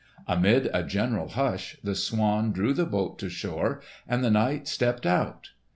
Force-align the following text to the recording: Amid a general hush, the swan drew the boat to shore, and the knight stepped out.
Amid 0.27 0.67
a 0.73 0.81
general 0.81 1.27
hush, 1.29 1.77
the 1.83 1.93
swan 1.93 2.51
drew 2.51 2.73
the 2.73 2.87
boat 2.87 3.19
to 3.19 3.29
shore, 3.29 3.81
and 4.07 4.23
the 4.23 4.31
knight 4.31 4.67
stepped 4.67 5.05
out. 5.05 5.49